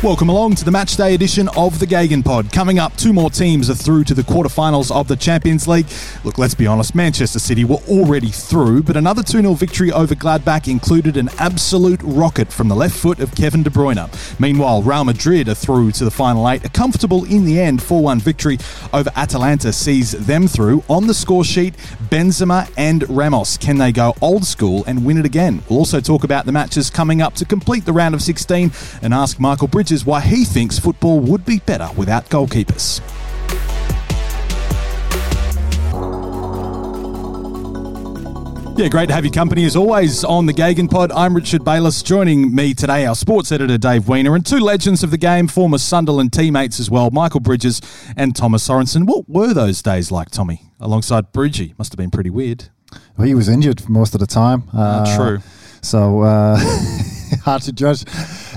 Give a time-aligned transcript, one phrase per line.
[0.00, 2.52] Welcome along to the matchday edition of the GegenPod.
[2.52, 5.86] Coming up, two more teams are through to the quarterfinals of the Champions League.
[6.22, 10.14] Look, let's be honest, Manchester City were already through, but another 2 0 victory over
[10.14, 14.08] Gladbach included an absolute rocket from the left foot of Kevin De Bruyne.
[14.38, 16.64] Meanwhile, Real Madrid are through to the final eight.
[16.64, 18.58] A comfortable, in the end, 4 1 victory
[18.92, 20.84] over Atalanta sees them through.
[20.88, 21.74] On the score sheet,
[22.08, 23.56] Benzema and Ramos.
[23.56, 25.64] Can they go old school and win it again?
[25.68, 28.70] We'll also talk about the matches coming up to complete the round of 16
[29.02, 33.00] and ask Michael Bridges why he thinks football would be better without goalkeepers.
[38.78, 41.10] Yeah, great to have your company as always on the GegenPod.
[41.12, 42.02] I'm Richard Bayliss.
[42.02, 45.78] Joining me today, our sports editor Dave Weiner, and two legends of the game, former
[45.78, 47.80] Sunderland teammates as well, Michael Bridges
[48.16, 49.06] and Thomas Sorensen.
[49.06, 51.74] What were those days like, Tommy, alongside Bridgie?
[51.76, 52.68] Must have been pretty weird.
[53.16, 54.64] Well, he was injured most of the time.
[54.72, 55.38] Uh, true.
[55.82, 56.56] So uh,
[57.42, 58.04] hard to judge.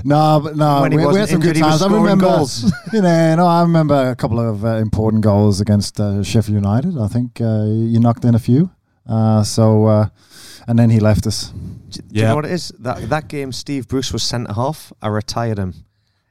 [0.04, 1.92] No, but no, When we, we had some good injured, he was times.
[1.92, 2.72] I remember, goals.
[2.92, 6.98] you know, no, I remember a couple of uh, important goals against uh, Sheffield United.
[6.98, 8.70] I think uh, you knocked in a few.
[9.08, 10.08] Uh, so, uh,
[10.68, 11.48] and then he left us.
[11.90, 12.28] Do you Yeah.
[12.28, 12.72] know what it is?
[12.78, 14.92] That that game, Steve Bruce was centre half.
[15.02, 15.74] I retired him.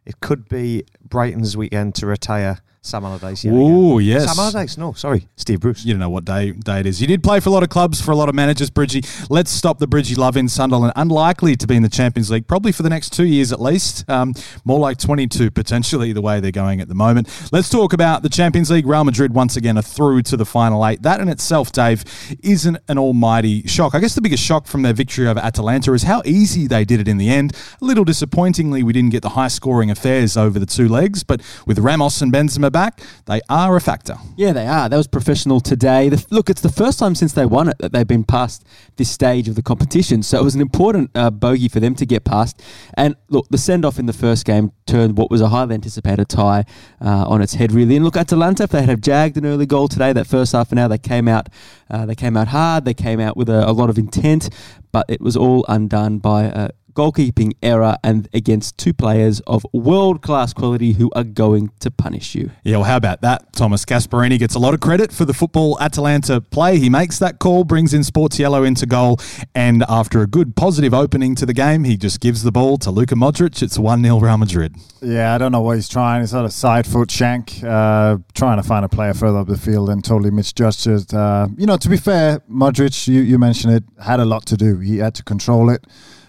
[0.05, 3.43] It could be Brighton's weekend to retire Sam Allardyce.
[3.43, 3.63] yet again.
[3.63, 4.25] Ooh, yes.
[4.25, 4.75] Sam Allardyce.
[4.75, 5.85] No, sorry, Steve Bruce.
[5.85, 6.99] You don't know what day day it is.
[6.99, 9.03] You did play for a lot of clubs, for a lot of managers, Bridgie.
[9.29, 10.93] Let's stop the Bridgie love in Sunderland.
[10.95, 14.09] Unlikely to be in the Champions League, probably for the next two years at least.
[14.09, 14.33] Um,
[14.65, 17.29] more like 22 potentially, the way they're going at the moment.
[17.51, 18.87] Let's talk about the Champions League.
[18.87, 21.03] Real Madrid once again are through to the final eight.
[21.03, 22.03] That in itself, Dave,
[22.41, 23.93] isn't an almighty shock.
[23.93, 26.99] I guess the biggest shock from their victory over Atalanta is how easy they did
[26.99, 27.55] it in the end.
[27.79, 31.41] A little disappointingly, we didn't get the high scoring affairs over the two legs, but
[31.67, 34.15] with Ramos and Benzema back, they are a factor.
[34.35, 34.89] Yeah, they are.
[34.89, 36.09] That was professional today.
[36.09, 38.65] The, look, it's the first time since they won it that they've been past
[38.97, 40.23] this stage of the competition.
[40.23, 42.61] So it was an important uh, bogey for them to get past.
[42.95, 46.29] And look, the send off in the first game turned what was a highly anticipated
[46.29, 46.65] tie
[46.99, 47.95] uh, on its head, really.
[47.95, 50.77] And look, Atalanta, if they had jagged an early goal today, that first half an
[50.77, 51.49] hour, they came out,
[51.89, 52.85] uh, they came out hard.
[52.85, 54.49] They came out with a, a lot of intent,
[54.91, 56.45] but it was all undone by.
[56.45, 61.91] Uh, goalkeeping error and against two players of world class quality who are going to
[61.91, 62.51] punish you.
[62.63, 63.53] Yeah, well, how about that?
[63.53, 66.77] Thomas Gasperini gets a lot of credit for the football Atalanta play.
[66.77, 69.19] He makes that call, brings in Sportiello into goal,
[69.55, 72.91] and after a good positive opening to the game, he just gives the ball to
[72.91, 73.61] Luka Modric.
[73.61, 74.75] It's 1 0 Real Madrid.
[75.01, 76.21] Yeah, I don't know what he's trying.
[76.21, 79.57] He's had a side foot shank, uh, trying to find a player further up the
[79.57, 81.13] field and totally misjudged it.
[81.13, 84.57] Uh, you know, to be fair, Modric, you, you mentioned it, had a lot to
[84.57, 84.79] do.
[84.79, 85.85] He had to control it.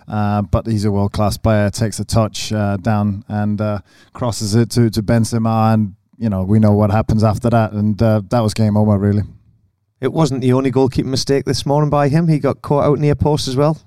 [0.08, 1.70] Uh, but he's a world class player.
[1.70, 3.78] Takes a touch uh, down and uh,
[4.12, 7.72] crosses it to to Benzema, and you know we know what happens after that.
[7.72, 9.22] And uh, that was game over, really.
[10.00, 12.26] It wasn't the only goalkeeping mistake this morning by him.
[12.26, 13.78] He got caught out near post as well.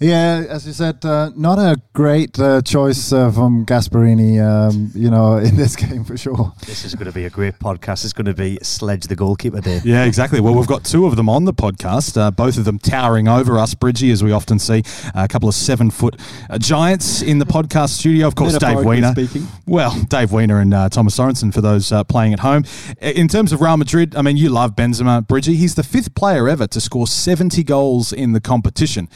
[0.00, 4.42] Yeah, as you said, uh, not a great uh, choice uh, from Gasperini.
[4.42, 6.52] Um, you know, in this game for sure.
[6.66, 8.04] This is going to be a great podcast.
[8.04, 9.80] It's going to be Sledge the Goalkeeper Day.
[9.84, 10.40] Yeah, exactly.
[10.40, 13.58] Well, we've got two of them on the podcast, uh, both of them towering over
[13.58, 14.82] us, Bridgie, as we often see.
[15.14, 16.20] a couple of seven foot
[16.50, 18.26] uh, giants in the podcast studio.
[18.26, 19.12] Of course, Dave Metaphorically Weiner.
[19.12, 19.48] speaking.
[19.66, 22.64] Well, Dave Weiner and uh, Thomas Sorensen for those uh, playing at home.
[23.00, 25.54] In terms of Real Madrid, I mean, you love Benzema, Bridgie.
[25.54, 29.08] He's the fifth player ever to score 70 goals in the competition.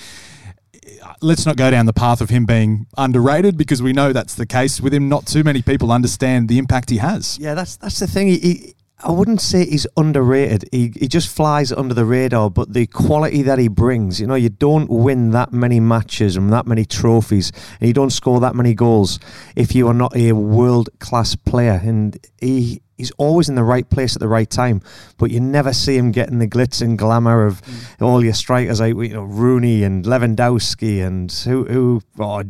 [1.21, 4.47] Let's not go down the path of him being underrated because we know that's the
[4.47, 5.09] case with him.
[5.09, 7.39] Not too many people understand the impact he has.
[7.39, 8.29] Yeah, that's that's the thing.
[8.29, 10.69] He, he, I wouldn't say he's underrated.
[10.73, 12.51] He he just flies under the radar.
[12.51, 16.53] But the quality that he brings, you know, you don't win that many matches and
[16.53, 19.19] that many trophies, and you don't score that many goals
[19.55, 21.81] if you are not a world class player.
[21.83, 22.81] And he.
[22.97, 24.81] He's always in the right place at the right time,
[25.19, 28.03] but you never see him getting the glitz and glamour of mm.
[28.03, 32.43] all your strikers like you know Rooney and Lewandowski and who who oh,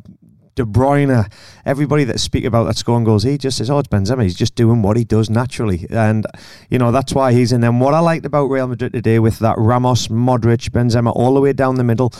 [0.56, 1.30] De Bruyne,
[1.66, 4.22] everybody that speak about that scoring goals, he just says, "Oh, it's Benzema.
[4.22, 6.26] He's just doing what he does naturally," and
[6.70, 7.78] you know that's why he's in them.
[7.78, 11.52] What I liked about Real Madrid today with that Ramos, Modric, Benzema, all the way
[11.52, 12.10] down the middle,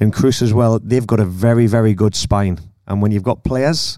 [0.00, 2.58] and Kroos as well, they've got a very, very good spine.
[2.88, 3.96] And when you've got players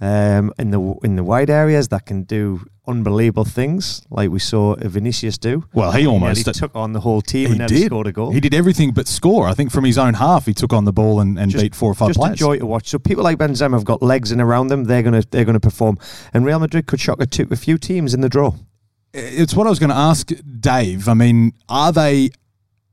[0.00, 4.74] um, in the in the wide areas that can do unbelievable things, like we saw
[4.76, 5.64] Vinicius do.
[5.72, 7.86] Well, he almost he took on the whole team he and did.
[7.86, 8.30] scored a goal.
[8.32, 9.48] He did everything but score.
[9.48, 11.74] I think from his own half, he took on the ball and, and Just- beat
[11.74, 12.34] four or five just players.
[12.34, 12.88] a joy to watch.
[12.88, 14.84] So people like Benzema have got legs in around them.
[14.84, 15.98] They're gonna they're gonna perform,
[16.34, 18.52] and Real Madrid could shock a, two, a few teams in the draw.
[19.14, 21.08] It's what I was going to ask Dave.
[21.08, 22.30] I mean, are they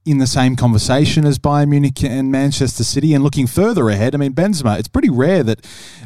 [0.05, 3.13] in the same conversation as Bayern Munich and Manchester City?
[3.13, 5.65] And looking further ahead, I mean, Benzema, it's pretty rare that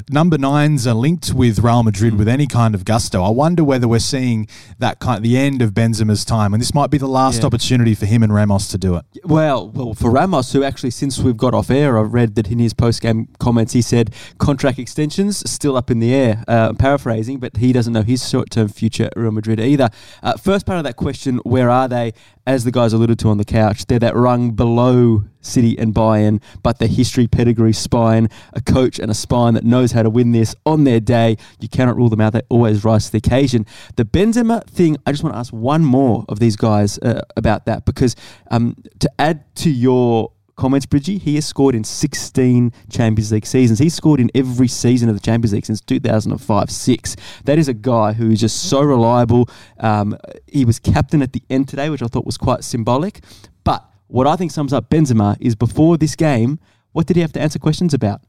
[0.10, 3.24] number nines are linked with Real Madrid with any kind of gusto.
[3.24, 4.48] I wonder whether we're seeing
[4.80, 7.48] that kind the end of Benzema's time, and this might be the last Yeah.
[7.48, 9.06] opportunity for him and Ramos to do it.
[9.26, 12.60] Well, well, for Ramos, who actually, since we've got off air, I've read that in
[12.60, 16.44] his post game comments, he said contract extensions still up in the air.
[16.48, 19.90] Uh, I'm paraphrasing, but he doesn't know his short term future at Real Madrid either.
[20.22, 22.14] Uh, first part of that question, where are they?
[22.48, 26.42] As the guys alluded to on the couch, they're that rung below City and Bayern,
[26.64, 30.32] but the history, pedigree, spine, a coach and a spine that knows how to win
[30.32, 31.36] this on their day.
[31.60, 32.32] You cannot rule them out.
[32.32, 33.66] They always rise to the occasion.
[33.98, 37.66] The Benzema thing, I just want to ask one more of these guys uh, about
[37.66, 38.16] that because
[38.50, 43.80] um, to add to your comments, Bridgie, he has scored in 16 Champions League seasons.
[43.80, 47.16] He's scored in every season of the Champions League since 2005 6.
[47.46, 49.50] That is a guy who is just so reliable.
[49.80, 50.18] Um,
[50.48, 53.24] he was captain at the end today, which I thought was quite symbolic.
[53.64, 56.60] But what I think sums up Benzema is before this game,
[56.92, 58.22] what did he have to answer questions about?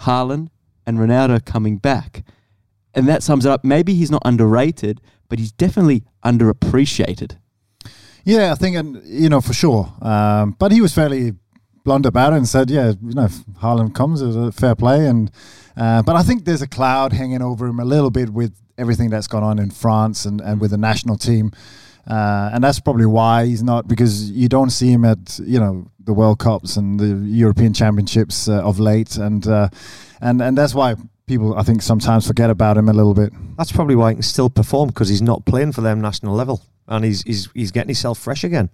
[0.00, 0.48] Haaland
[0.86, 2.24] and Ronaldo coming back.
[2.94, 3.64] And that sums it up.
[3.64, 7.38] Maybe he's not underrated, but he's definitely underappreciated.
[8.24, 9.92] Yeah, I think, and you know, for sure.
[10.00, 11.32] Um, but he was fairly
[11.84, 15.06] blunt about it and said, "Yeah, you know, if Haaland comes, it's a fair play."
[15.06, 15.30] And
[15.76, 19.10] uh, but I think there's a cloud hanging over him a little bit with everything
[19.10, 21.52] that's gone on in France and, and with the national team,
[22.08, 25.86] uh, and that's probably why he's not because you don't see him at you know
[26.00, 29.68] the World Cups and the European Championships uh, of late, and uh,
[30.20, 30.96] and and that's why
[31.26, 33.32] people I think sometimes forget about him a little bit.
[33.56, 36.62] That's probably why he can still perform because he's not playing for them national level,
[36.88, 38.70] and he's he's he's getting himself fresh again.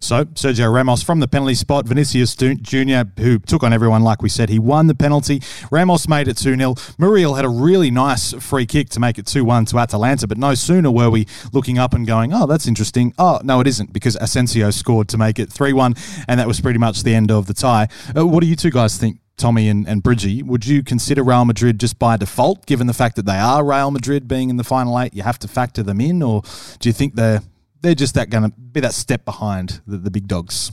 [0.00, 4.30] So Sergio Ramos from the penalty spot, Vinicius Jr., who took on everyone, like we
[4.30, 5.42] said, he won the penalty.
[5.70, 6.74] Ramos made it 2 0.
[6.98, 10.38] Muriel had a really nice free kick to make it 2 1 to Atalanta, but
[10.38, 13.12] no sooner were we looking up and going, oh, that's interesting.
[13.18, 15.94] Oh, no, it isn't, because Asensio scored to make it 3 1,
[16.28, 17.88] and that was pretty much the end of the tie.
[18.16, 19.20] Uh, what do you two guys think?
[19.36, 23.16] Tommy and, and Bridgie, would you consider Real Madrid just by default, given the fact
[23.16, 25.14] that they are Real Madrid being in the final eight?
[25.14, 26.42] You have to factor them in, or
[26.78, 27.40] do you think they're
[27.82, 30.72] they're just that going to be that step behind the, the big dogs?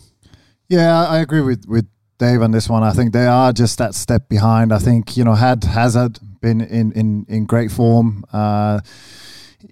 [0.69, 1.85] Yeah, I agree with with
[2.17, 2.83] Dave on this one.
[2.83, 4.73] I think they are just that step behind.
[4.73, 8.23] I think you know had Hazard been in in in great form.
[8.33, 8.79] Uh,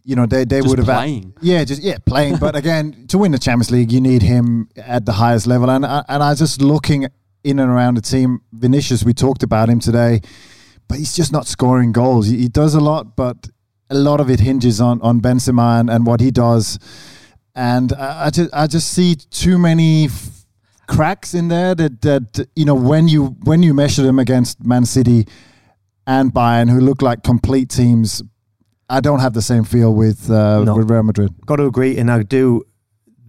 [0.04, 1.34] you know they, they Just would have playing.
[1.42, 5.06] yeah just yeah playing but again to win the Champions League you need him at
[5.06, 7.08] the highest level and I- and I was just looking
[7.44, 10.22] in and around the team Vinicius we talked about him today
[10.88, 13.48] but he's just not scoring goals he, he does a lot but
[13.92, 16.80] a lot of it hinges on on Benzema and, and what he does
[17.56, 20.46] and I, I just I just see too many f-
[20.88, 24.86] cracks in there that that you know when you when you measure them against Man
[24.86, 25.28] City
[26.06, 28.22] and Bayern who look like complete teams
[28.90, 30.76] I don't have the same feel with uh, No.
[30.76, 32.64] with Real Madrid Got to agree, and I do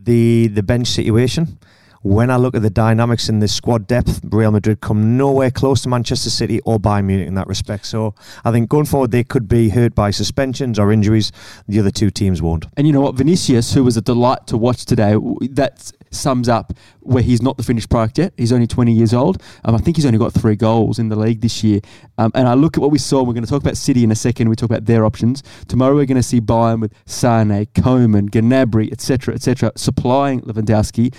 [0.03, 1.59] the the bench situation.
[2.07, 5.83] When I look at the dynamics in the squad depth, Real Madrid come nowhere close
[5.83, 7.85] to Manchester City or Bayern Munich in that respect.
[7.85, 8.15] So
[8.45, 11.33] I think going forward, they could be hurt by suspensions or injuries.
[11.67, 12.67] The other two teams won't.
[12.77, 13.17] And you know what?
[13.17, 15.17] Vinicius, who was a delight to watch today,
[15.51, 18.33] that sums up where he's not the finished product yet.
[18.37, 19.43] He's only 20 years old.
[19.65, 21.81] Um, I think he's only got three goals in the league this year.
[22.19, 23.25] Um, and I look at what we saw.
[23.25, 24.49] We're going to talk about City in a second.
[24.49, 25.43] We talk about their options.
[25.67, 31.13] Tomorrow we're going to see Bayern with Sane, Coman, Gnabry, etc., etc., supplying Lewandowski.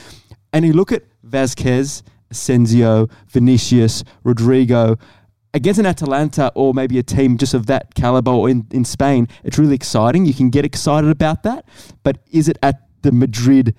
[0.54, 5.00] And you look at Vasquez, Asensio, Vinicius, Rodrygo
[5.54, 9.28] against an Atalanta or maybe a team just of that caliber or in, in Spain,
[9.44, 10.26] it's really exciting.
[10.26, 11.68] You can get excited about that.
[12.04, 13.76] But is it at the Madrid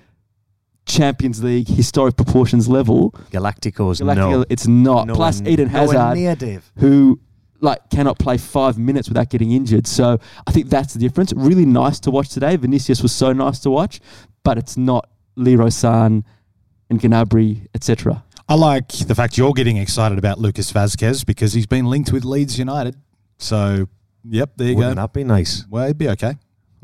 [0.87, 3.12] Champions League historic proportions level?
[3.30, 4.44] Galacticos, Galactica, no.
[4.48, 5.06] It's not.
[5.06, 6.70] No Plus one- Eden Hazard, Dave.
[6.78, 7.20] who
[7.60, 9.87] like cannot play five minutes without getting injured.
[9.87, 11.32] So I think that's the difference.
[11.32, 12.56] Really nice to watch today.
[12.56, 14.00] Vinicius was so nice to watch,
[14.44, 16.25] but it's not Leroy Sane
[16.90, 18.25] and Gnabry, etc.
[18.49, 22.25] I like the fact you're getting excited about Lucas Vasquez because he's been linked with
[22.25, 22.97] Leeds United.
[23.37, 23.88] So,
[24.25, 24.78] yep, there you go.
[24.78, 25.02] Wouldn't go.
[25.02, 25.66] that be nice?
[25.68, 26.35] Well, it'd be okay.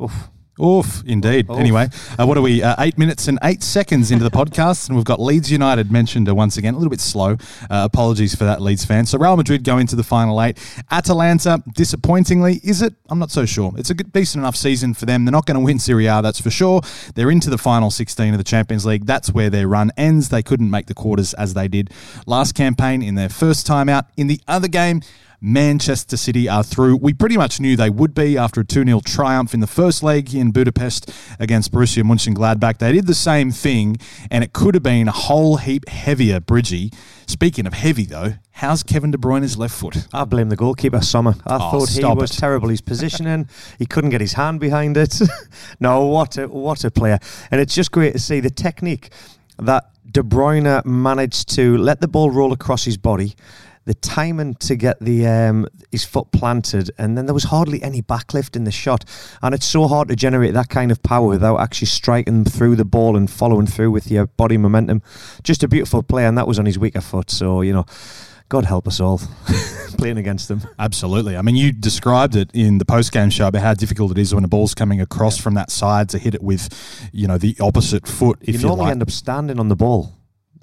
[0.02, 0.30] Oof.
[0.62, 1.50] Oof, indeed.
[1.50, 1.58] Oof.
[1.58, 2.62] Anyway, uh, what are we?
[2.62, 6.28] Uh, eight minutes and eight seconds into the podcast, and we've got Leeds United mentioned
[6.28, 6.74] uh, once again.
[6.74, 7.32] A little bit slow.
[7.62, 9.10] Uh, apologies for that, Leeds fans.
[9.10, 10.58] So Real Madrid go into the final eight.
[10.92, 12.94] Atalanta, disappointingly, is it?
[13.08, 13.72] I'm not so sure.
[13.76, 15.24] It's a good, decent enough season for them.
[15.24, 16.82] They're not going to win Serie A, that's for sure.
[17.16, 19.06] They're into the final 16 of the Champions League.
[19.06, 20.28] That's where their run ends.
[20.28, 21.90] They couldn't make the quarters as they did
[22.26, 24.06] last campaign in their first time out.
[24.16, 25.02] In the other game,
[25.46, 26.96] Manchester City are through.
[26.96, 30.02] We pretty much knew they would be after a 2 0 triumph in the first
[30.02, 32.78] leg in Budapest against Borussia Mönchengladbach.
[32.78, 33.98] They did the same thing,
[34.30, 36.90] and it could have been a whole heap heavier, Bridgie.
[37.26, 40.08] Speaking of heavy, though, how's Kevin De Bruyne's left foot?
[40.14, 41.34] I blame the goalkeeper, Sommer.
[41.46, 42.38] I Oh, thought he was it.
[42.38, 42.70] terrible.
[42.70, 43.46] His positioning,
[43.78, 45.20] he couldn't get his hand behind it.
[45.78, 47.18] no, what a what a player!
[47.50, 49.10] And it's just great to see the technique
[49.58, 53.34] that De Bruyne managed to let the ball roll across his body.
[53.86, 58.00] The timing to get the um, his foot planted, and then there was hardly any
[58.00, 59.04] backlift in the shot.
[59.42, 62.84] And it's so hard to generate that kind of power without actually striking through the
[62.84, 65.02] ball and following through with your body momentum.
[65.42, 67.30] Just a beautiful play, and that was on his weaker foot.
[67.30, 67.84] So you know,
[68.48, 69.20] God help us all
[69.98, 70.62] playing against them.
[70.78, 71.36] Absolutely.
[71.36, 74.44] I mean, you described it in the post-game show about how difficult it is when
[74.44, 78.06] a ball's coming across from that side to hit it with, you know, the opposite
[78.06, 78.38] foot.
[78.42, 78.92] If you you, normally like.
[78.92, 80.12] end up standing on the ball.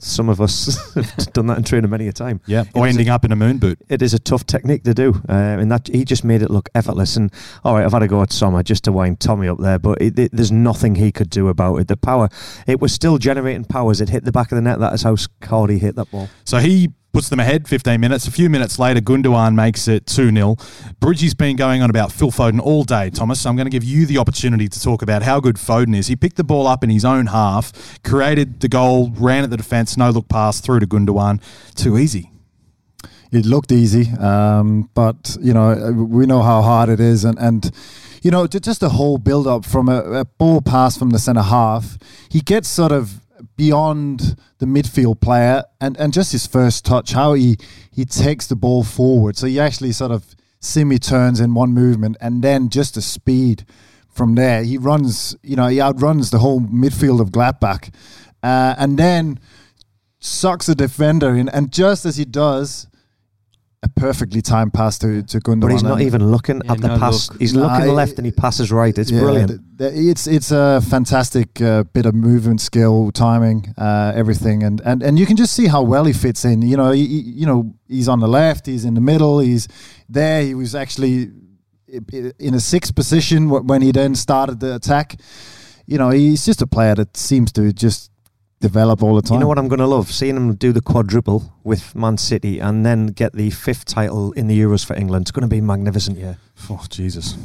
[0.04, 2.42] Some of us have done that in training many a time.
[2.46, 3.80] yeah, or is a- ending up in a moon boot.
[3.90, 6.70] It is a tough technique to do, uh, and that he just made it look
[6.76, 7.16] effortless.
[7.18, 7.32] And
[7.64, 10.02] all right, I've had a go at Sommer just to wind Tommy up there, but
[10.02, 11.88] it, it, there's nothing he could do about it.
[11.88, 12.30] The power,
[12.68, 14.80] it was still generating power as it hit the back of the net.
[14.80, 16.30] That is how hard he hit that ball.
[16.46, 18.28] So he puts them ahead 15 minutes.
[18.28, 20.56] A few minutes later, Gundogan makes it 2 0.
[21.00, 23.42] Bridgie's been going on about Phil Foden all day, Thomas.
[23.42, 26.08] So I'm going to give you the opportunity to talk about how good Foden is.
[26.08, 29.58] He picked the ball up in his own half, created the goal, ran at the
[29.58, 31.42] defence, no look pass through to Gundogan.
[31.76, 32.32] Too easy.
[33.32, 37.72] it looked easy, um, but you know we know how hard it is, and and
[38.22, 41.42] you know just the whole build up from a, a ball pass from the centre
[41.42, 41.98] half,
[42.30, 43.22] he gets sort of
[43.62, 47.58] beyond the midfield player, and and just his first touch, how he
[47.92, 52.18] he takes the ball forward, so he actually sort of semi turns in one movement,
[52.20, 53.64] and then just the speed
[54.10, 57.94] from there, he runs, you know, he outruns the whole midfield of Gladbach,
[58.42, 59.40] uh, and then
[60.20, 62.88] sucks a defender in, and just as he does,
[63.84, 65.62] a perfectly timed pass to to Gundogan.
[65.62, 67.30] But he's not even looking Yeah, at the no pass.
[67.32, 67.40] look.
[67.42, 68.96] He's Nah, looking it- left and he passes right.
[68.98, 69.50] It's Yeah, brilliant.
[69.50, 74.82] th- th- it's it's a fantastic uh, bit of movement skill, timing, uh, everything, and,
[74.86, 76.62] and and you can just see how well he fits in.
[76.62, 79.68] You know, he, he- you know, he's on the left, he's in the middle, he's
[80.08, 80.44] there.
[80.44, 81.32] He was actually
[81.92, 85.20] i- i- in a sixth position when he then started the attack.
[85.88, 88.12] You know, he's just a player that seems to just
[88.62, 89.36] develop all the time.
[89.36, 90.12] You know what I'm going to love?
[90.12, 94.48] Seeing him do the quadruple with Man City and then get the fifth title in
[94.48, 95.24] the Euros for England.
[95.24, 96.36] It's going to be magnificent, yeah.
[96.70, 97.36] Oh, Jesus.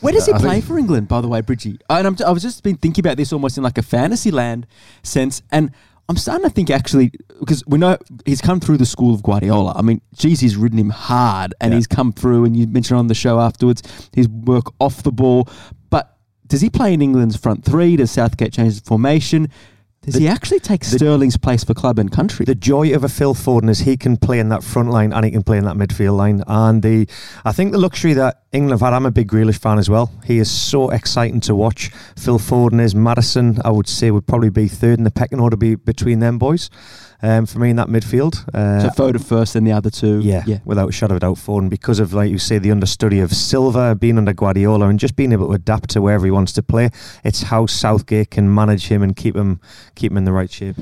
[0.00, 1.78] Where does he I play for England, by the way, Bridgie?
[1.88, 4.66] And I'm, I was just been thinking about this almost in like a fantasy land
[5.02, 5.70] sense, and
[6.08, 9.72] I'm starting to think actually because we know he's come through the school of Guardiola.
[9.76, 11.76] I mean, geez, he's ridden him hard, and Yeah.
[11.76, 12.44] he's come through.
[12.44, 13.82] And you mentioned on the show afterwards
[14.14, 15.48] his work off the ball.
[15.90, 16.14] But
[16.46, 17.96] does he play in England's front three?
[17.96, 19.48] Does Southgate change his formation?
[20.04, 22.44] Does The- he actually take Sterling's place for club and country?
[22.44, 25.24] The joy of a Phil Foden is he can play in that front line and
[25.24, 26.42] he can play in that midfield line.
[26.46, 27.08] And the,
[27.44, 30.12] I think the luxury that England have had, I'm a big Grealish fan as well.
[30.24, 31.90] He is so exciting to watch.
[32.16, 35.56] Phil Foden is Maddison, I would say, would probably be third in the pecking order
[35.56, 36.70] be between them boys.
[37.20, 38.46] Um, for me in that midfield.
[38.54, 40.20] Uh, so Foden first, then the other two.
[40.20, 40.58] Yeah, yeah.
[40.66, 43.32] without a shadow of a doubt, Foden, because of, like you say, the understudy of
[43.32, 46.62] Silva, being under Guardiola, and just being able to adapt to wherever he wants to
[46.62, 46.90] play.
[47.24, 49.60] It's how Southgate can manage him and keep him
[49.94, 50.76] keep him in the right shape.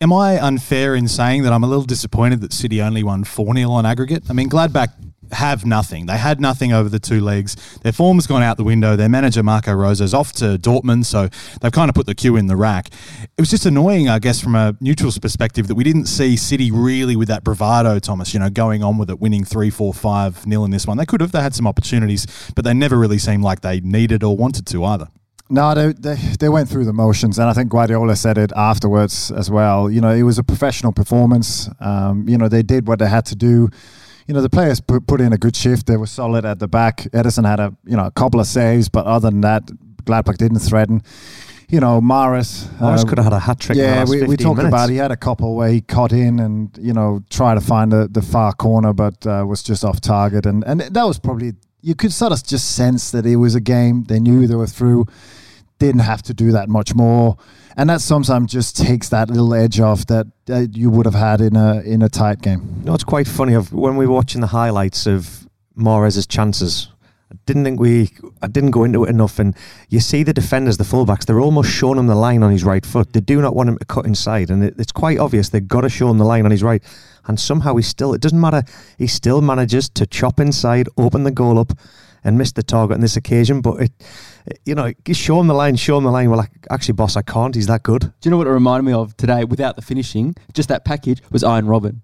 [0.00, 3.54] Am I unfair in saying that I'm a little disappointed that City only won 4
[3.54, 4.24] 0 on aggregate?
[4.28, 4.88] I mean, Gladbach
[5.32, 6.06] have nothing.
[6.06, 7.78] They had nothing over the two legs.
[7.82, 8.96] Their form's gone out the window.
[8.96, 11.28] Their manager, Marco Rose's off to Dortmund, so
[11.60, 12.88] they've kind of put the queue in the rack.
[13.22, 16.70] It was just annoying, I guess, from a neutral's perspective, that we didn't see City
[16.70, 20.46] really with that bravado, Thomas, you know, going on with it, winning 3 4 5
[20.46, 20.96] nil in this one.
[20.96, 24.22] They could have, they had some opportunities, but they never really seemed like they needed
[24.22, 25.08] or wanted to either.
[25.52, 29.30] No, they, they they went through the motions, and I think Guardiola said it afterwards
[29.30, 29.90] as well.
[29.90, 31.68] You know, it was a professional performance.
[31.78, 33.68] Um, you know, they did what they had to do.
[34.26, 35.86] You know, the players put, put in a good shift.
[35.86, 36.98] They were solid at the back.
[37.12, 39.66] Ederson had a you know a couple of saves, but other than that,
[40.04, 41.02] Gladbach didn't threaten.
[41.68, 42.66] You know, Mahrez.
[42.78, 43.78] Mahrez uh, could have had a hat trick.
[43.78, 44.74] yeah, we, we 15 talked minutes.
[44.74, 44.90] about.
[44.90, 48.08] He had a couple where he cut in and you know tried to find the,
[48.10, 51.94] the far corner, but uh, was just off target, and and that was probably you
[51.94, 54.04] could sort of just sense that it was a game.
[54.04, 55.06] They knew they were through.
[55.82, 57.36] Didn't have to do that much more,
[57.76, 61.40] and that sometimes just takes that little edge off that uh, you would have had
[61.40, 62.82] in a in a tight game.
[62.84, 63.54] No, it's quite funny.
[63.54, 66.88] Of when we were watching the highlights of Mahrez' chances,
[67.32, 68.10] I didn't think we,
[68.40, 69.40] I didn't go into it enough.
[69.40, 69.56] And
[69.88, 72.86] you see the defenders, the fullbacks, they're almost showing him the line on his right
[72.86, 73.12] foot.
[73.12, 75.80] They do not want him to cut inside, and it, it's quite obvious they've got
[75.80, 76.82] to show him the line on his right.
[77.26, 78.62] And somehow he still, it doesn't matter.
[78.98, 81.72] He still manages to chop inside, open the goal up,
[82.24, 83.60] and missed the target on this occasion.
[83.60, 83.92] But it,
[84.64, 86.30] you know, you show him the line, show him the line.
[86.30, 87.54] Well, like, actually, boss, I can't.
[87.54, 88.00] He's that good.
[88.02, 90.34] Do you know what it reminded me of today without the finishing?
[90.52, 92.00] Just that package was Arjen Robben.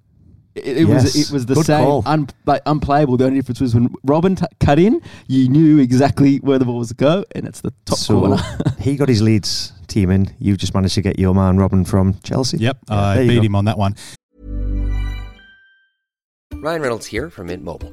[0.54, 3.16] It, it was it was the Good same, un, like unplayable.
[3.16, 6.78] The only difference was when Robben t- cut in, you knew exactly where the ball
[6.78, 8.42] was to go, and it's the top so corner.
[8.80, 10.34] he got his Leeds team in.
[10.40, 12.56] You just managed to get your man Robben from Chelsea.
[12.58, 13.42] Yep, Yeah, I beat go.
[13.42, 13.94] him on that one.
[16.54, 17.92] Ryan Reynolds here from Mint Mobile.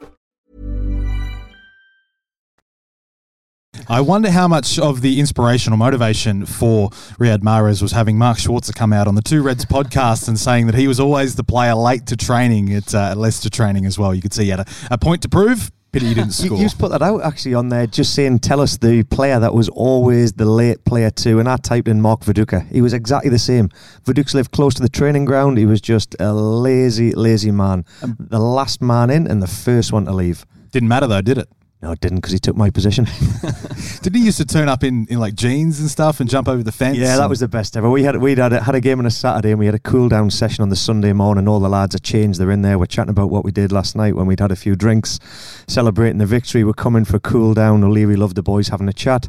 [3.91, 8.73] I wonder how much of the inspirational motivation for Riyad Mahrez was having Mark Schwarzer
[8.73, 11.75] come out on the Two Reds podcast and saying that he was always the player
[11.75, 14.15] late to training at uh, Leicester training as well.
[14.15, 15.71] You could see he had a, a point to prove.
[15.91, 16.57] Pity he didn't You, score.
[16.57, 19.53] you just put that out actually on there, just saying, tell us the player that
[19.53, 21.39] was always the late player too.
[21.39, 22.65] And I typed in Mark Viduka.
[22.71, 23.67] He was exactly the same.
[24.05, 25.57] Viduka lived close to the training ground.
[25.57, 27.83] He was just a lazy, lazy man.
[28.01, 30.45] the last man in and the first one to leave.
[30.71, 31.49] Didn't matter though, did it?
[31.81, 33.05] No, it didn't because he took my position.
[34.03, 36.61] Didn't he used to turn up in, in like jeans and stuff and jump over
[36.61, 36.95] the fence?
[36.95, 37.89] Yeah, that and- was the best ever.
[37.89, 39.79] We had we had a, had a game on a Saturday and we had a
[39.79, 41.47] cool down session on the Sunday morning.
[41.47, 42.39] All the lads are changed.
[42.39, 42.77] They're in there.
[42.77, 45.19] We're chatting about what we did last night when we'd had a few drinks,
[45.67, 46.63] celebrating the victory.
[46.63, 47.83] We're coming for a cool down.
[47.83, 49.27] O'Leary loved the boys having a chat.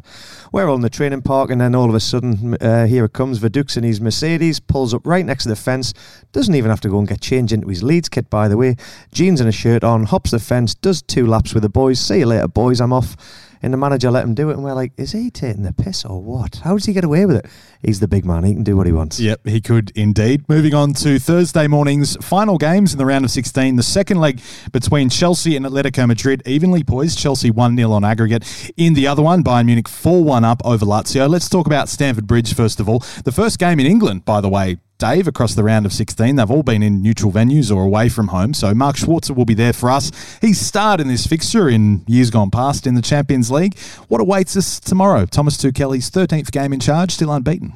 [0.51, 3.13] We're all in the training park and then all of a sudden, uh, here it
[3.13, 3.39] comes.
[3.39, 5.91] Viduka's in his Mercedes, pulls up right next to the fence.
[6.33, 8.75] Doesn't even have to go and get changed into his Leeds kit, by the way.
[9.11, 11.99] Jeans and a shirt on, hops the fence, does two laps with the boys.
[11.99, 12.81] See you later, boys.
[12.81, 13.15] I'm off.
[13.63, 16.03] And the manager let him do it, and we're like, is he taking the piss
[16.03, 16.57] or what?
[16.65, 17.45] How does he get away with it?
[17.81, 18.43] He's the big man.
[18.43, 19.21] He can do what he wants.
[19.21, 20.43] Yep, he could indeed.
[20.49, 23.77] Moving on to Thursday morning's final games in the round of 16.
[23.77, 24.41] The second leg
[24.73, 27.17] between Chelsea and Atletico Madrid, evenly poised.
[27.17, 28.73] Chelsea 1 0 on aggregate.
[28.75, 31.29] In the other one, Bayern Munich 4 1 up over Lazio.
[31.29, 32.99] Let's talk about Stamford Bridge first of all.
[33.23, 34.77] The first game in England, by the way.
[34.97, 36.35] Dave, across the round of 16.
[36.35, 38.53] They've all been in neutral venues or away from home.
[38.53, 40.11] So Mark Schwarzer will be there for us.
[40.39, 43.77] He's starred in this fixture in years gone past in the Champions League.
[44.07, 45.25] What awaits us tomorrow?
[45.25, 47.73] Thomas Tuchel's 13th game in charge, still unbeaten.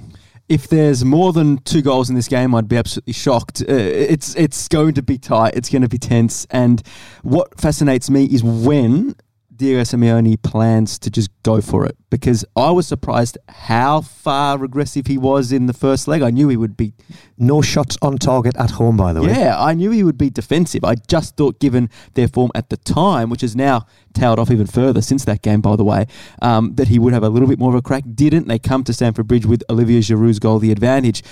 [0.49, 3.61] if there's more than two goals in this game, I'd be absolutely shocked.
[3.61, 5.55] Uh, it's it's going to be tight.
[5.55, 6.47] It's going to be tense.
[6.49, 6.81] And
[7.23, 9.15] what fascinates me is when
[9.57, 11.97] Diego Simeone plans to just go for it.
[12.09, 16.21] Because I was surprised how far regressive he was in the first leg.
[16.21, 16.93] I knew he would be
[17.37, 19.29] No shots on target at home, by the way.
[19.29, 20.83] yeah, I knew he would be defensive.
[20.85, 24.67] I just thought, given their form at the time, which has now tailed off even
[24.67, 26.05] further since that game, by the way,
[26.41, 28.03] um, that he would have a little bit more of a crack.
[28.13, 31.23] Didn't they come to Stamford Bridge with Olivier Giroud's goal the advantage?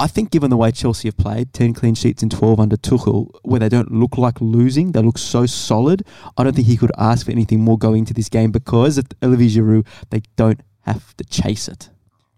[0.00, 3.28] I think, given the way Chelsea have played, 10 clean sheets in 12 under Tuchel,
[3.42, 6.06] where they don't look like losing, they look so solid.
[6.38, 9.12] I don't think he could ask for anything more going into this game because at
[9.22, 11.90] Olivier Giroud, they don't have to chase it.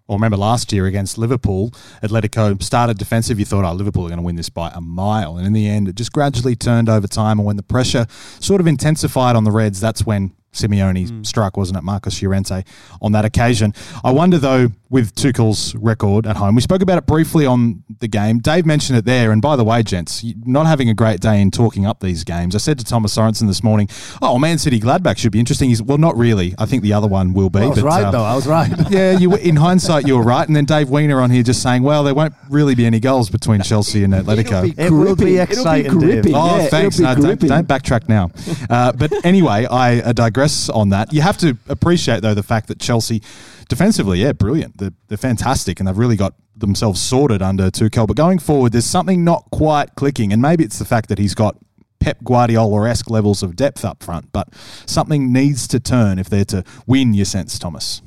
[0.09, 1.71] Well, remember last year against Liverpool,
[2.03, 3.39] Atletico started defensive.
[3.39, 5.37] You thought, oh, Liverpool are going to win this by a mile.
[5.37, 7.39] And in the end, it just gradually turned over time.
[7.39, 8.07] And when the pressure
[8.41, 11.83] sort of intensified on the Reds, that's when Simeone struck, wasn't it?
[11.83, 12.65] Marcos Llorente
[13.01, 13.73] on that occasion.
[14.05, 18.09] I wonder, though, with Tuchel's record at home, we spoke about it briefly on the
[18.09, 18.39] game.
[18.39, 19.33] Dave mentioned it there.
[19.33, 22.55] And by the way, gents, not having a great day in talking up these games.
[22.55, 23.89] I said to Thomas Sorensen this morning,
[24.21, 25.71] oh, Man City Gladbach should be interesting.
[25.71, 26.55] He's, well, not really.
[26.59, 27.61] I think the other one will be.
[27.61, 28.23] I was but, right uh, though.
[28.23, 28.71] I was right.
[28.91, 31.83] yeah, you in hindsight you were right, and then Dave Weiner on here just saying,
[31.83, 35.99] "Well, there won't really be any goals between Chelsea and Atletico." It will be exciting,
[35.99, 36.27] Dave.
[36.35, 37.01] Oh, Yeah, thanks.
[37.01, 38.31] it'll No, don't, don't backtrack now.
[38.69, 41.13] Uh, but anyway, I uh, digress on that.
[41.13, 43.23] You have to appreciate, though, the fact that Chelsea,
[43.69, 44.79] defensively, yeah, brilliant.
[44.79, 48.07] They're, they're fantastic, and they've really got themselves sorted under Tuchel.
[48.07, 51.35] But going forward, there's something not quite clicking, and maybe it's the fact that he's
[51.35, 51.57] got
[52.01, 54.49] Pep Guardiola esque levels of depth up front, but
[54.87, 58.03] something needs to turn if they're to win, your sense, Thomas.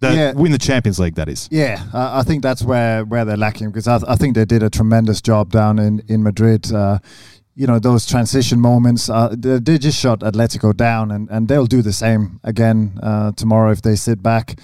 [0.00, 0.32] The, Yeah.
[0.32, 1.48] Win the Champions League, that is.
[1.50, 4.62] Yeah, I I think that's where, where they're lacking because I, I think they did
[4.64, 6.72] a tremendous job down in in Madrid.
[6.72, 6.98] Uh,
[7.54, 9.08] you know those transition moments.
[9.08, 13.70] Uh, they, just shot Atletico down, and, and they'll do the same again uh, tomorrow
[13.70, 14.58] if they sit back.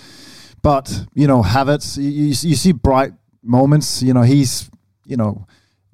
[0.63, 4.03] But you know, Havertz, you, you, you see bright moments.
[4.03, 4.71] You know, he's
[5.05, 5.47] you know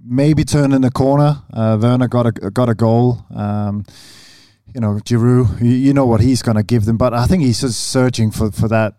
[0.03, 1.43] maybe turning the corner.
[1.53, 3.25] Uh, Werner got a got a goal.
[3.35, 3.85] Um,
[4.75, 7.43] you know, Giroud, you, you know what he's going to give them, but I think
[7.43, 8.95] he's just searching for for that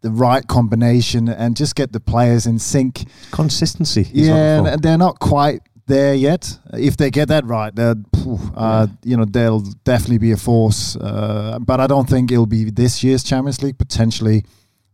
[0.00, 3.04] the right combination and just get the players in sync.
[3.32, 4.08] Consistency.
[4.12, 6.58] yeah, and they're not quite there yet.
[6.72, 10.96] If they get that right, uh, you know, they'll definitely be a force.
[10.96, 13.78] Uh, but I don't think it'll be this year's Champions League.
[13.78, 14.44] Potentially,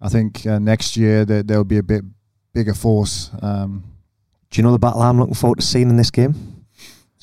[0.00, 2.04] I think uh, next year they, they'll be a bit
[2.52, 3.30] bigger force.
[3.42, 3.84] Um,
[4.50, 6.63] Do you know the battle I'm looking forward to seeing in this game?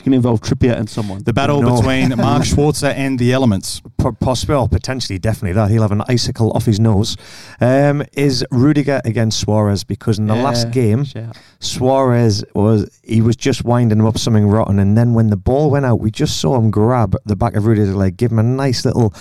[0.01, 1.21] It's going to involve Trippier and someone.
[1.23, 1.75] The battle No.
[1.75, 3.83] between Mark Schwarzer and the Elements.
[3.99, 7.15] po- possibly, or potentially, definitely that he'll have an icicle off his nose.
[7.59, 11.37] Um, is Rudiger against Suarez because in the Yeah, last game, shout.
[11.59, 15.69] Suarez was he was just winding him up something rotten, and then when the ball
[15.69, 18.43] went out, we just saw him grab the back of Rudiger's leg, give him a
[18.43, 19.13] nice little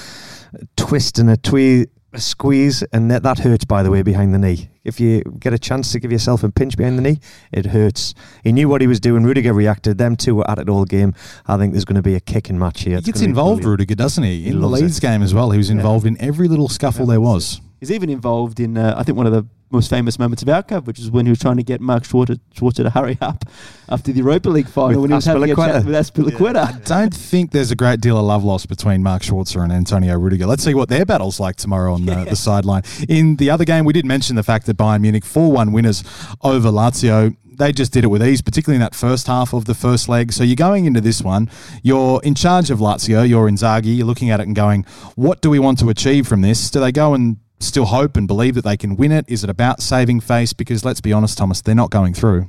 [0.78, 4.38] twist and a twee a squeeze, and that, that hurts by the way behind the
[4.38, 4.68] knee.
[4.82, 7.20] If you get a chance to give yourself a pinch behind the knee,
[7.52, 8.14] it hurts.
[8.42, 9.22] He knew what he was doing.
[9.24, 9.98] Rudiger reacted.
[9.98, 11.14] Them two were at it all game.
[11.46, 12.92] I think there's going to be a kicking match here.
[12.94, 13.64] He It's gets involved.
[13.64, 14.42] Rudiger, doesn't he?
[14.42, 15.02] He In the Leeds it.
[15.02, 15.50] game as well.
[15.50, 15.76] He was Yeah.
[15.76, 17.60] involved in every little scuffle there was.
[17.80, 20.62] He's even involved in, uh, I think, one of the most famous moments of our
[20.62, 23.44] cup, which is when he was trying to get Mark Schwarzer, Schwarzer to hurry up
[23.88, 26.84] after the Europa League final With when he was having a chat with Azpilicueta.
[26.84, 30.46] Don't think there's a great deal of love lost between Mark Schwarzer and Antonio Rudiger.
[30.46, 32.82] Let's see what their battle's like tomorrow on the, the sideline.
[33.08, 36.04] In the other game, we did mention the fact that Bayern Munich 4 1 winners
[36.42, 37.36] over Lazio.
[37.44, 40.32] They just did it with ease, particularly in that first half of the first leg.
[40.32, 41.50] So you're going into this one,
[41.82, 45.42] you're in charge of Lazio, you're in Inzaghi, you're looking at it and going, what
[45.42, 46.70] do we want to achieve from this?
[46.70, 49.24] Do they go and still hope and believe that they can win it?
[49.28, 50.52] Is it about saving face?
[50.52, 52.48] Because let's be honest, Thomas, they're not going through.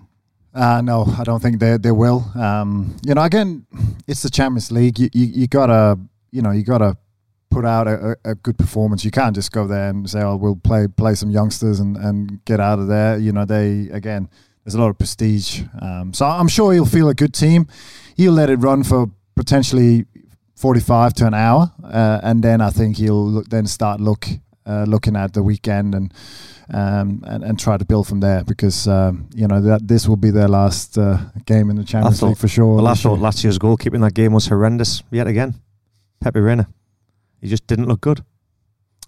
[0.53, 2.29] Uh, no, I don't think they they will.
[2.35, 3.65] Um, you know, again,
[4.07, 4.99] it's the Champions League.
[4.99, 5.97] You, you you gotta
[6.31, 6.97] you know you gotta
[7.49, 9.05] put out a, a good performance.
[9.05, 12.43] You can't just go there and say, "Oh, we'll play play some youngsters and, and
[12.43, 14.29] get out of there." You know, they again,
[14.65, 15.61] there's a lot of prestige.
[15.81, 17.67] Um, so I'm sure he'll feel a good team.
[18.17, 20.05] He'll let it run for potentially
[20.55, 24.27] 45 to an hour, uh, and then I think he'll look, then start look
[24.65, 26.13] uh, looking at the weekend and
[26.73, 30.15] um, and, and try to build from there because um, you know that this will
[30.15, 32.75] be their last uh, game in the Champions thought- League for sure.
[32.75, 33.15] Well, I this year.
[33.15, 35.55] thought Lazio's goalkeeping that game was horrendous yet again.
[36.21, 36.67] Pepe Reina.
[37.41, 38.23] He just didn't look good.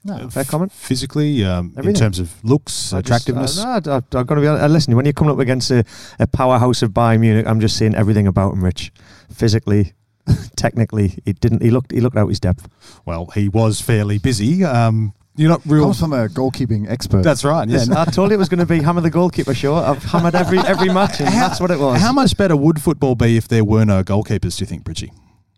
[0.06, 0.30] No.
[0.30, 0.72] Fair comment.
[0.74, 3.58] Physically, um, in terms of looks, I just- attractiveness.
[3.60, 4.64] uh, no, I, I've got to be honest.
[4.64, 5.86] uh, Listen, when you come up against a,
[6.20, 8.92] a powerhouse of Bayern Munich, I'm just saying everything about him, Rich.
[9.32, 9.94] Physically,
[10.58, 11.62] technically, he didn't.
[11.62, 11.92] He looked.
[11.94, 12.68] He looked out his depth.
[13.06, 14.66] well, he was fairly busy.
[14.66, 15.84] Um, you're not real.
[15.86, 17.24] comes from a goalkeeping expert.
[17.24, 17.68] That's right.
[17.68, 17.88] Yes.
[17.88, 20.36] Listen, I told you it was going to be hammer the goalkeeper Sure, I've hammered
[20.36, 22.02] every every match, and How- that's what it was.
[22.02, 24.58] How much better would football be if there were no goalkeepers?
[24.58, 25.12] Do you think, Bridgie?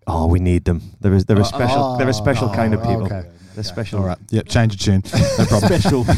[0.07, 0.81] Oh, we need them.
[1.01, 1.77] They're a, they're a special.
[1.79, 3.05] oh, they're a special kind of oh, people.
[3.05, 3.29] okay.
[3.55, 3.99] They're special.
[3.99, 4.17] All right.
[4.29, 4.47] Yep.
[4.49, 5.01] Change of tune.
[5.37, 5.79] No problem.
[5.81, 6.05] Special.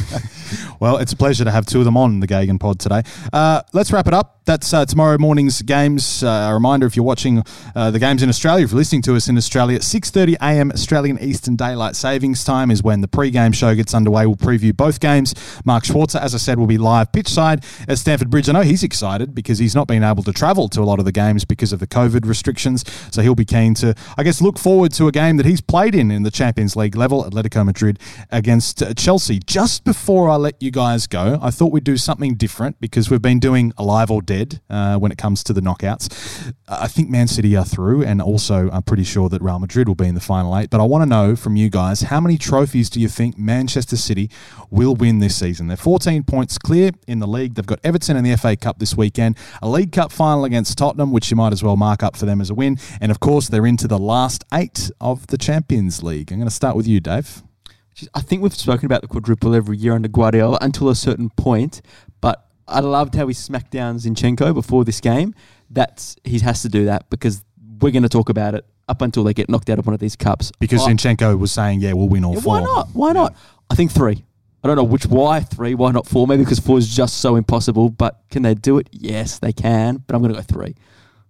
[0.79, 3.01] Well, it's a pleasure to have two of them on the GegenPod today.
[3.33, 4.36] Uh, let's wrap it up.
[4.47, 6.23] That's uh, tomorrow morning's games.
[6.23, 7.43] Uh, a reminder: if you're watching
[7.75, 10.71] uh, the games in Australia, if you're listening to us in Australia, 6:30 a.m.
[10.71, 14.25] Australian Eastern Daylight Savings Time is when the pre-game show gets underway.
[14.25, 15.35] We'll preview both games.
[15.65, 18.47] Mark Schwarzer, as I said, will be live pitch side at Stamford Bridge.
[18.47, 21.03] I know he's excited because he's not been able to travel to a lot of
[21.03, 22.85] the games because of the COVID restrictions.
[23.11, 25.93] So he'll be keen to, I guess, look forward to a game that he's played
[25.93, 27.99] in in the Champions League level, Atletico Madrid
[28.31, 29.39] against uh, Chelsea.
[29.39, 33.21] Just before I let you guys go, I thought we'd do something different because we've
[33.21, 34.36] been doing alive or dead
[34.69, 36.53] uh, when it comes to the knockouts.
[36.67, 39.95] I think Man City are through, and also I'm pretty sure that Real Madrid will
[39.95, 40.69] be in the final eight.
[40.69, 43.97] But I want to know from you guys how many trophies do you think Manchester
[43.97, 44.29] City
[44.69, 45.67] will win this season?
[45.67, 47.55] They're 14 points clear in the league.
[47.55, 51.11] They've got Everton in the FA Cup this weekend, a League Cup final against Tottenham,
[51.11, 52.77] which you might as well mark up for them as a win.
[53.01, 56.31] And of course, they're into the last eight of the Champions League.
[56.31, 57.43] I'm going to start with you, Dave.
[58.13, 61.81] I think we've spoken about the quadruple every year under Guardiola until a certain point,
[62.67, 65.33] I loved how he smacked down Zinchenko before this game.
[65.69, 67.43] That's he has to do that because
[67.81, 69.99] we're going to talk about it up until they get knocked out of one of
[69.99, 70.51] these cups.
[70.59, 72.53] Because I- Zinchenko was saying, yeah, we'll win all Yeah, four.
[72.53, 72.89] why not?
[72.93, 73.35] Why not?
[73.69, 74.23] I think three.
[74.63, 76.25] I don't know which why three, why not four?
[76.27, 77.89] Maybe because four is just so impossible.
[77.89, 78.87] But can they do it?
[78.91, 80.03] Yes, they can.
[80.07, 80.75] But I'm going to go three.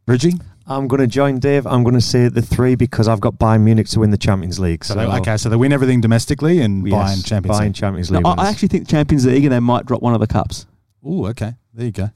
[0.05, 0.33] Bridgie?
[0.65, 1.65] I'm going to join Dave.
[1.67, 4.59] I'm going to say the three because I've got Bayern Munich to win the Champions
[4.59, 4.83] League.
[4.83, 7.75] So, they, okay, so they win everything domestically and yes, Bayern Champions Bayern League.
[7.75, 8.25] Champions League.
[8.25, 8.33] I.
[8.33, 10.65] I actually think Champions League and they might drop one of the cups.
[11.07, 11.53] Ooh, okay.
[11.73, 12.09] There you go.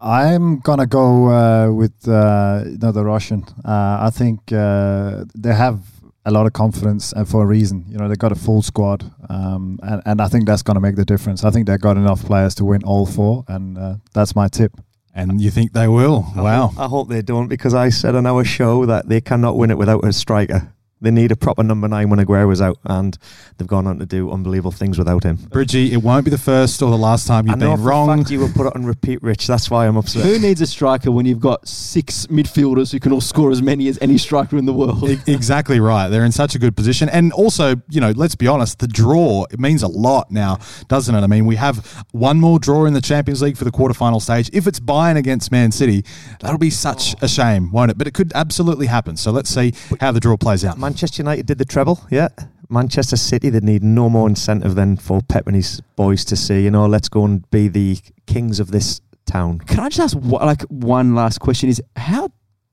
[0.00, 3.44] I'm gonna go uh, with uh, another Russian.
[3.64, 5.78] Uh, I think uh, they have
[6.24, 7.84] a lot of confidence, and for a reason.
[7.88, 10.96] You know, they got a full squad, um, and and I think that's gonna make
[10.96, 11.44] the difference.
[11.44, 14.72] I think they've got enough players to win all four, and uh, that's my tip.
[15.14, 16.24] And you think they will?
[16.34, 16.66] I Wow.
[16.68, 19.70] hope- I hope they don't because I said on our show that they cannot win
[19.70, 20.72] it without a striker.
[21.02, 23.18] They need a proper number nine when Aguero's out, and
[23.58, 25.36] they've gone on to do unbelievable things without him.
[25.36, 27.86] Bridgie, it won't be the first or the last time you've know been for a
[27.86, 28.18] wrong.
[28.18, 29.46] fact you will put it on repeat, Rich.
[29.46, 30.24] That's why I'm upset.
[30.24, 33.88] Who needs a striker when you've got six midfielders who can all score as many
[33.88, 35.10] as any striker in the world?
[35.10, 36.08] E- exactly right.
[36.08, 37.08] They're in such a good position.
[37.08, 41.14] And also, you know, let's be honest, the draw, it means a lot now, doesn't
[41.14, 41.20] it?
[41.20, 44.50] I mean, we have one more draw in the Champions League for the quarterfinal stage.
[44.52, 46.04] If it's Bayern against Man City,
[46.40, 47.26] that'll be such oh.
[47.26, 47.98] a shame, won't it?
[47.98, 49.16] But it could absolutely happen.
[49.16, 50.78] So let's see how the draw plays out.
[50.92, 52.28] Manchester United did the treble, yeah.
[52.68, 56.60] Manchester City, they need no more incentive than for Pep and his boys to say,
[56.60, 59.58] you know, let's go and be the kings of this town.
[59.60, 61.70] Can I just ask, wha- like, one last question?
[61.70, 62.30] Is how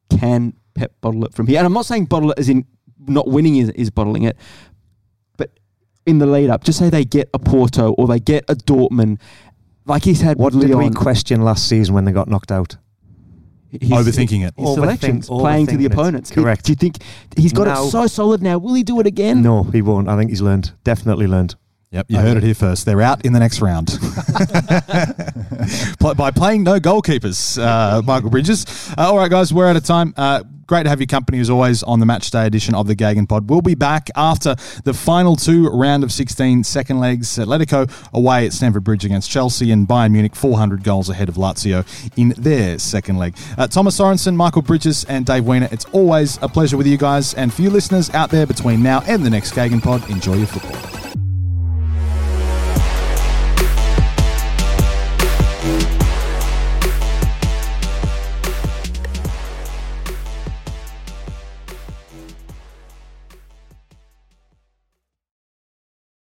[0.10, 1.60] can Pep bottle it from here?
[1.60, 2.65] And I'm not saying bottle it as in
[3.08, 4.36] not winning is, is bottling it,
[5.38, 5.58] but
[6.05, 9.21] in the lead up, just say they get a Porto or they get a Dortmund,
[9.86, 12.75] like he's had What did we question last season when they got knocked out?
[13.71, 14.53] His- Overthinking it.
[14.58, 16.32] His Overthink- selections, playing to the opponents.
[16.32, 16.65] Correct.
[16.65, 16.97] Do you think
[17.38, 18.58] he's got Now- it so solid now?
[18.58, 19.41] Will he do it again?
[19.41, 20.08] No, he won't.
[20.10, 20.71] I think he's learned.
[20.84, 21.55] Definitely learned.
[21.91, 22.86] Yep, you heard it here first.
[22.86, 23.88] They're out in the next round
[26.17, 27.60] by playing no goalkeepers.
[27.60, 28.93] Uh, Michael Bridges.
[28.95, 30.13] Uh, all right, guys, we're out of time.
[30.15, 32.95] Uh, great to have your company as always on the match day edition of the
[32.95, 33.47] GegenPod.
[33.47, 37.28] We'll be back after the final two round of 16 second legs.
[37.39, 41.88] Atletico away at Stamford Bridge against Chelsea and Bayern Munich 400 goals ahead of Lazio
[42.15, 43.36] in their second leg.
[43.58, 45.67] Uh, Thomas Sorensen, Michael Bridges, and Dave Weiner.
[45.71, 47.34] It's always a pleasure with you guys.
[47.34, 51.18] And for you listeners out there between now and the next GegenPod, enjoy your football.